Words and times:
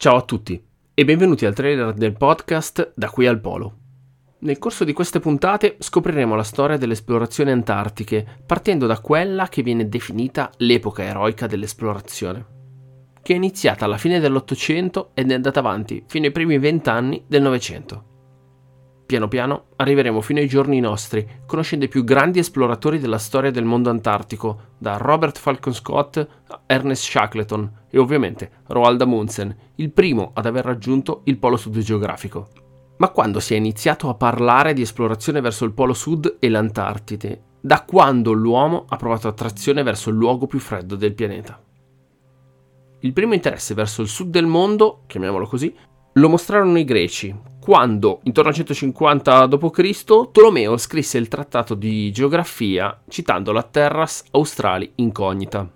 Ciao 0.00 0.16
a 0.16 0.22
tutti 0.22 0.58
e 0.94 1.04
benvenuti 1.04 1.44
al 1.44 1.52
trailer 1.52 1.92
del 1.92 2.16
podcast 2.16 2.94
Da 2.96 3.10
qui 3.10 3.26
al 3.26 3.38
Polo. 3.38 3.74
Nel 4.38 4.56
corso 4.56 4.84
di 4.84 4.94
queste 4.94 5.20
puntate 5.20 5.76
scopriremo 5.78 6.34
la 6.34 6.42
storia 6.42 6.78
delle 6.78 6.94
esplorazioni 6.94 7.50
antartiche, 7.50 8.26
partendo 8.46 8.86
da 8.86 8.98
quella 9.00 9.48
che 9.48 9.62
viene 9.62 9.90
definita 9.90 10.50
l'epoca 10.56 11.02
eroica 11.02 11.46
dell'esplorazione, 11.46 12.46
che 13.20 13.34
è 13.34 13.36
iniziata 13.36 13.84
alla 13.84 13.98
fine 13.98 14.20
dell'Ottocento 14.20 15.10
ed 15.12 15.30
è 15.30 15.34
andata 15.34 15.60
avanti 15.60 16.02
fino 16.06 16.24
ai 16.24 16.32
primi 16.32 16.56
vent'anni 16.56 17.24
del 17.26 17.42
Novecento. 17.42 18.09
Piano 19.10 19.26
piano 19.26 19.64
arriveremo 19.74 20.20
fino 20.20 20.38
ai 20.38 20.46
giorni 20.46 20.78
nostri, 20.78 21.26
conoscendo 21.44 21.84
i 21.84 21.88
più 21.88 22.04
grandi 22.04 22.38
esploratori 22.38 23.00
della 23.00 23.18
storia 23.18 23.50
del 23.50 23.64
mondo 23.64 23.90
antartico, 23.90 24.74
da 24.78 24.98
Robert 24.98 25.36
Falcon 25.36 25.74
Scott 25.74 26.16
a 26.18 26.60
Ernest 26.64 27.02
Shackleton 27.02 27.86
e 27.90 27.98
ovviamente 27.98 28.62
Roald 28.68 29.00
Amundsen, 29.00 29.52
il 29.74 29.90
primo 29.90 30.30
ad 30.32 30.46
aver 30.46 30.64
raggiunto 30.64 31.22
il 31.24 31.38
polo 31.38 31.56
sud 31.56 31.76
geografico. 31.80 32.50
Ma 32.98 33.08
quando 33.08 33.40
si 33.40 33.54
è 33.54 33.56
iniziato 33.56 34.08
a 34.08 34.14
parlare 34.14 34.74
di 34.74 34.82
esplorazione 34.82 35.40
verso 35.40 35.64
il 35.64 35.72
polo 35.72 35.92
sud 35.92 36.36
e 36.38 36.48
l'Antartide? 36.48 37.42
Da 37.60 37.82
quando 37.82 38.30
l'uomo 38.30 38.84
ha 38.88 38.94
provato 38.94 39.26
attrazione 39.26 39.82
verso 39.82 40.10
il 40.10 40.14
luogo 40.14 40.46
più 40.46 40.60
freddo 40.60 40.94
del 40.94 41.14
pianeta? 41.14 41.60
Il 43.00 43.12
primo 43.12 43.34
interesse 43.34 43.74
verso 43.74 44.02
il 44.02 44.08
sud 44.08 44.30
del 44.30 44.46
mondo, 44.46 45.02
chiamiamolo 45.08 45.46
così, 45.46 45.74
lo 46.20 46.28
mostrarono 46.28 46.78
i 46.78 46.84
greci, 46.84 47.34
quando, 47.58 48.20
intorno 48.24 48.50
al 48.50 48.54
150 48.54 49.46
d.C., 49.46 50.30
Tolomeo 50.30 50.76
scrisse 50.76 51.16
il 51.16 51.28
trattato 51.28 51.74
di 51.74 52.12
geografia 52.12 53.00
citando 53.08 53.52
la 53.52 53.62
Terras 53.62 54.24
Australi 54.32 54.92
Incognita. 54.96 55.66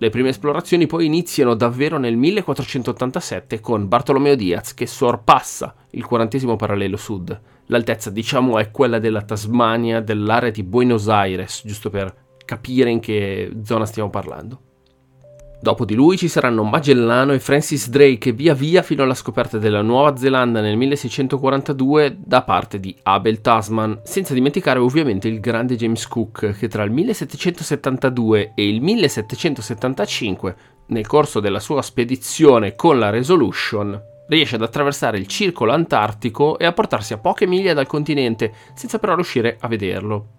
Le 0.00 0.10
prime 0.10 0.28
esplorazioni 0.28 0.86
poi 0.86 1.06
iniziano 1.06 1.54
davvero 1.54 1.96
nel 1.96 2.16
1487 2.16 3.58
con 3.60 3.88
Bartolomeo 3.88 4.36
Diaz 4.36 4.74
che 4.74 4.86
sorpassa 4.86 5.74
il 5.92 6.04
40 6.04 6.54
parallelo 6.56 6.98
sud. 6.98 7.40
L'altezza 7.68 8.10
diciamo 8.10 8.58
è 8.58 8.70
quella 8.70 8.98
della 8.98 9.22
Tasmania, 9.22 10.00
dell'area 10.00 10.50
di 10.50 10.62
Buenos 10.62 11.08
Aires, 11.08 11.62
giusto 11.64 11.88
per 11.88 12.14
capire 12.44 12.90
in 12.90 13.00
che 13.00 13.50
zona 13.64 13.86
stiamo 13.86 14.10
parlando. 14.10 14.60
Dopo 15.60 15.84
di 15.84 15.94
lui 15.94 16.16
ci 16.16 16.28
saranno 16.28 16.62
Magellano 16.62 17.32
e 17.32 17.40
Francis 17.40 17.88
Drake 17.88 18.30
via 18.30 18.54
via 18.54 18.82
fino 18.82 19.02
alla 19.02 19.14
scoperta 19.14 19.58
della 19.58 19.82
Nuova 19.82 20.16
Zelanda 20.16 20.60
nel 20.60 20.76
1642 20.76 22.16
da 22.24 22.42
parte 22.42 22.78
di 22.78 22.94
Abel 23.02 23.40
Tasman, 23.40 24.00
senza 24.04 24.34
dimenticare 24.34 24.78
ovviamente 24.78 25.26
il 25.26 25.40
grande 25.40 25.74
James 25.74 26.06
Cook 26.06 26.56
che 26.56 26.68
tra 26.68 26.84
il 26.84 26.92
1772 26.92 28.52
e 28.54 28.68
il 28.68 28.80
1775, 28.80 30.56
nel 30.86 31.06
corso 31.08 31.40
della 31.40 31.60
sua 31.60 31.82
spedizione 31.82 32.76
con 32.76 33.00
la 33.00 33.10
Resolution, 33.10 34.00
riesce 34.28 34.54
ad 34.54 34.62
attraversare 34.62 35.18
il 35.18 35.26
circolo 35.26 35.72
antartico 35.72 36.56
e 36.56 36.66
a 36.66 36.72
portarsi 36.72 37.14
a 37.14 37.18
poche 37.18 37.48
miglia 37.48 37.74
dal 37.74 37.88
continente, 37.88 38.52
senza 38.74 39.00
però 39.00 39.16
riuscire 39.16 39.56
a 39.58 39.66
vederlo. 39.66 40.37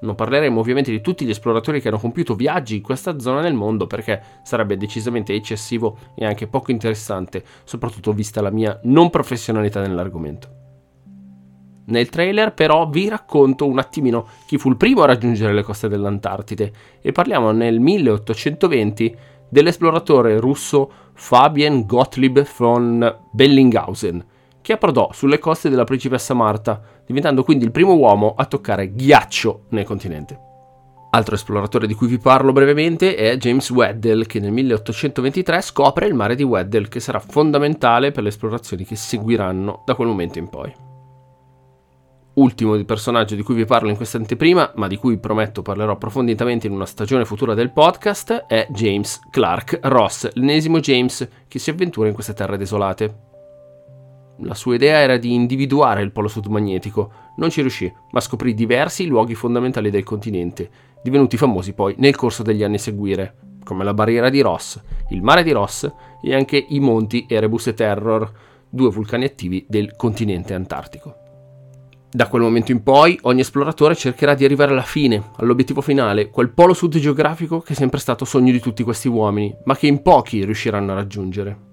Non 0.00 0.14
parleremo 0.14 0.60
ovviamente 0.60 0.90
di 0.90 1.00
tutti 1.00 1.24
gli 1.24 1.30
esploratori 1.30 1.80
che 1.80 1.88
hanno 1.88 1.98
compiuto 1.98 2.34
viaggi 2.34 2.76
in 2.76 2.82
questa 2.82 3.18
zona 3.18 3.40
del 3.40 3.54
mondo 3.54 3.86
perché 3.86 4.20
sarebbe 4.42 4.76
decisamente 4.76 5.32
eccessivo 5.34 5.98
e 6.14 6.26
anche 6.26 6.46
poco 6.46 6.70
interessante, 6.70 7.42
soprattutto 7.64 8.12
vista 8.12 8.42
la 8.42 8.50
mia 8.50 8.78
non 8.84 9.10
professionalità 9.10 9.80
nell'argomento. 9.80 10.62
Nel 11.86 12.08
trailer 12.08 12.54
però 12.54 12.88
vi 12.88 13.08
racconto 13.08 13.66
un 13.66 13.78
attimino 13.78 14.26
chi 14.46 14.56
fu 14.56 14.70
il 14.70 14.76
primo 14.76 15.02
a 15.02 15.06
raggiungere 15.06 15.52
le 15.52 15.62
coste 15.62 15.88
dell'Antartide 15.88 16.72
e 17.00 17.12
parliamo 17.12 17.50
nel 17.50 17.78
1820 17.78 19.16
dell'esploratore 19.50 20.40
russo 20.40 20.90
Fabien 21.12 21.84
Gottlieb 21.84 22.46
von 22.56 23.18
Bellinghausen, 23.30 24.24
che 24.64 24.72
approdò 24.72 25.10
sulle 25.12 25.38
coste 25.38 25.68
della 25.68 25.84
principessa 25.84 26.32
Marta, 26.32 26.80
diventando 27.04 27.44
quindi 27.44 27.66
il 27.66 27.70
primo 27.70 27.92
uomo 27.92 28.32
a 28.34 28.46
toccare 28.46 28.94
ghiaccio 28.94 29.64
nel 29.68 29.84
continente. 29.84 30.40
Altro 31.10 31.34
esploratore 31.34 31.86
di 31.86 31.92
cui 31.92 32.06
vi 32.06 32.16
parlo 32.16 32.50
brevemente 32.50 33.14
è 33.14 33.36
James 33.36 33.68
Weddell, 33.68 34.24
che 34.24 34.40
nel 34.40 34.52
1823 34.52 35.60
scopre 35.60 36.06
il 36.06 36.14
mare 36.14 36.34
di 36.34 36.44
Weddell, 36.44 36.88
che 36.88 36.98
sarà 36.98 37.18
fondamentale 37.18 38.10
per 38.10 38.22
le 38.22 38.30
esplorazioni 38.30 38.86
che 38.86 38.96
seguiranno 38.96 39.82
da 39.84 39.94
quel 39.94 40.08
momento 40.08 40.38
in 40.38 40.48
poi. 40.48 40.74
Ultimo 42.36 42.82
personaggio 42.84 43.34
di 43.34 43.42
cui 43.42 43.54
vi 43.54 43.66
parlo 43.66 43.90
in 43.90 43.96
questa 43.96 44.16
anteprima, 44.16 44.72
ma 44.76 44.86
di 44.86 44.96
cui 44.96 45.18
prometto 45.18 45.60
parlerò 45.60 45.92
approfonditamente 45.92 46.68
in 46.68 46.72
una 46.72 46.86
stagione 46.86 47.26
futura 47.26 47.52
del 47.52 47.70
podcast, 47.70 48.46
è 48.48 48.66
James 48.70 49.20
Clark 49.30 49.80
Ross, 49.82 50.30
l'ennesimo 50.32 50.80
James 50.80 51.28
che 51.46 51.58
si 51.58 51.68
avventura 51.68 52.08
in 52.08 52.14
queste 52.14 52.32
terre 52.32 52.56
desolate. 52.56 53.32
La 54.38 54.54
sua 54.54 54.74
idea 54.74 54.98
era 54.98 55.16
di 55.16 55.32
individuare 55.32 56.02
il 56.02 56.10
polo 56.10 56.28
sud 56.28 56.46
magnetico. 56.46 57.12
Non 57.36 57.50
ci 57.50 57.60
riuscì, 57.60 57.92
ma 58.10 58.20
scoprì 58.20 58.52
diversi 58.52 59.06
luoghi 59.06 59.34
fondamentali 59.34 59.90
del 59.90 60.02
continente, 60.02 60.70
divenuti 61.02 61.36
famosi 61.36 61.72
poi 61.72 61.94
nel 61.98 62.16
corso 62.16 62.42
degli 62.42 62.64
anni 62.64 62.76
a 62.76 62.80
seguire, 62.80 63.36
come 63.64 63.84
la 63.84 63.94
barriera 63.94 64.30
di 64.30 64.40
Ross, 64.40 64.80
il 65.10 65.22
mare 65.22 65.42
di 65.42 65.52
Ross 65.52 65.90
e 66.22 66.34
anche 66.34 66.64
i 66.68 66.80
monti 66.80 67.26
Erebus 67.28 67.68
e 67.68 67.74
Terror, 67.74 68.32
due 68.68 68.90
vulcani 68.90 69.24
attivi 69.24 69.64
del 69.68 69.94
continente 69.94 70.52
antartico. 70.52 71.14
Da 72.10 72.28
quel 72.28 72.42
momento 72.42 72.70
in 72.70 72.82
poi 72.82 73.18
ogni 73.22 73.40
esploratore 73.40 73.96
cercherà 73.96 74.34
di 74.34 74.44
arrivare 74.44 74.72
alla 74.72 74.82
fine, 74.82 75.30
all'obiettivo 75.36 75.80
finale, 75.80 76.30
quel 76.30 76.50
polo 76.50 76.72
sud 76.72 76.96
geografico 76.98 77.60
che 77.60 77.72
è 77.72 77.76
sempre 77.76 77.98
stato 77.98 78.24
sogno 78.24 78.52
di 78.52 78.60
tutti 78.60 78.84
questi 78.84 79.08
uomini, 79.08 79.52
ma 79.64 79.76
che 79.76 79.88
in 79.88 80.00
pochi 80.00 80.44
riusciranno 80.44 80.92
a 80.92 80.94
raggiungere. 80.94 81.72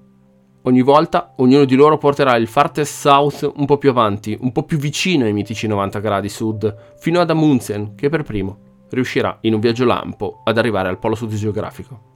Ogni 0.63 0.83
volta 0.83 1.33
ognuno 1.37 1.65
di 1.65 1.73
loro 1.73 1.97
porterà 1.97 2.35
il 2.35 2.45
Farthest 2.45 2.99
South 2.99 3.51
un 3.55 3.65
po' 3.65 3.79
più 3.79 3.89
avanti, 3.89 4.37
un 4.39 4.51
po' 4.51 4.61
più 4.61 4.77
vicino 4.77 5.25
ai 5.25 5.33
mitici 5.33 5.65
90 5.65 5.99
gradi 5.99 6.29
sud, 6.29 6.93
fino 6.99 7.19
ad 7.19 7.31
Amundsen, 7.31 7.95
che 7.95 8.09
per 8.09 8.21
primo 8.21 8.85
riuscirà 8.91 9.39
in 9.41 9.55
un 9.55 9.59
viaggio 9.59 9.85
lampo 9.85 10.41
ad 10.43 10.59
arrivare 10.59 10.87
al 10.87 10.99
polo 10.99 11.15
sud 11.15 11.33
geografico. 11.33 12.09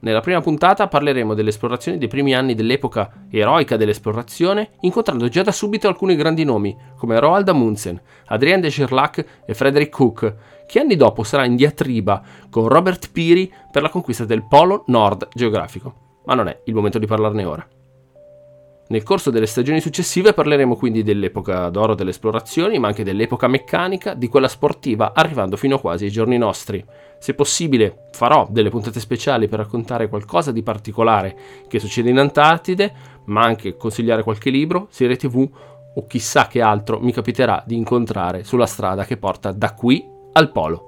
Nella 0.00 0.20
prima 0.20 0.42
puntata 0.42 0.88
parleremo 0.88 1.32
delle 1.32 1.48
esplorazioni 1.48 1.96
dei 1.96 2.06
primi 2.06 2.34
anni 2.34 2.54
dell'epoca 2.54 3.26
eroica 3.30 3.78
dell'esplorazione, 3.78 4.72
incontrando 4.80 5.28
già 5.28 5.42
da 5.42 5.52
subito 5.52 5.88
alcuni 5.88 6.16
grandi 6.16 6.44
nomi, 6.44 6.76
come 6.98 7.18
Roald 7.18 7.48
Amundsen, 7.48 7.98
Adrien 8.26 8.60
de 8.60 8.68
Gerlac 8.68 9.42
e 9.46 9.54
Frederick 9.54 9.90
Cook, 9.90 10.34
che 10.66 10.80
anni 10.80 10.96
dopo 10.96 11.22
sarà 11.22 11.46
in 11.46 11.56
diatriba 11.56 12.22
con 12.50 12.68
Robert 12.68 13.10
Peary 13.10 13.50
per 13.72 13.80
la 13.80 13.88
conquista 13.88 14.26
del 14.26 14.46
polo 14.46 14.84
nord 14.88 15.28
geografico 15.32 16.04
ma 16.26 16.34
non 16.34 16.48
è 16.48 16.60
il 16.64 16.74
momento 16.74 16.98
di 16.98 17.06
parlarne 17.06 17.44
ora. 17.44 17.66
Nel 18.88 19.02
corso 19.02 19.30
delle 19.30 19.46
stagioni 19.46 19.80
successive 19.80 20.32
parleremo 20.32 20.76
quindi 20.76 21.02
dell'epoca 21.02 21.68
d'oro 21.70 21.96
delle 21.96 22.10
esplorazioni, 22.10 22.78
ma 22.78 22.86
anche 22.86 23.02
dell'epoca 23.02 23.48
meccanica, 23.48 24.14
di 24.14 24.28
quella 24.28 24.46
sportiva, 24.46 25.12
arrivando 25.12 25.56
fino 25.56 25.80
quasi 25.80 26.04
ai 26.04 26.12
giorni 26.12 26.38
nostri. 26.38 26.84
Se 27.18 27.34
possibile 27.34 28.06
farò 28.12 28.46
delle 28.48 28.70
puntate 28.70 29.00
speciali 29.00 29.48
per 29.48 29.58
raccontare 29.58 30.08
qualcosa 30.08 30.52
di 30.52 30.62
particolare 30.62 31.36
che 31.66 31.80
succede 31.80 32.10
in 32.10 32.18
Antartide, 32.18 32.92
ma 33.24 33.42
anche 33.42 33.76
consigliare 33.76 34.22
qualche 34.22 34.50
libro, 34.50 34.86
serie 34.90 35.16
tv 35.16 35.50
o 35.96 36.06
chissà 36.06 36.46
che 36.46 36.60
altro 36.60 37.00
mi 37.00 37.10
capiterà 37.10 37.64
di 37.66 37.74
incontrare 37.74 38.44
sulla 38.44 38.66
strada 38.66 39.04
che 39.04 39.16
porta 39.16 39.50
da 39.50 39.74
qui 39.74 40.06
al 40.34 40.52
polo. 40.52 40.85